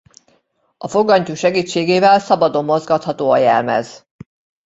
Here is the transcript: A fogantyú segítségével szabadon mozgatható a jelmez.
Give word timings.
A 0.77 0.87
fogantyú 0.87 1.33
segítségével 1.33 2.19
szabadon 2.19 2.65
mozgatható 2.65 3.29
a 3.31 3.37
jelmez. 3.37 4.07